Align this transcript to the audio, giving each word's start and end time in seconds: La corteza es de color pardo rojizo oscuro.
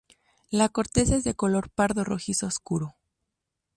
La 0.49 0.67
corteza 0.67 1.15
es 1.17 1.23
de 1.23 1.35
color 1.35 1.69
pardo 1.69 2.03
rojizo 2.03 2.47
oscuro. 2.47 2.95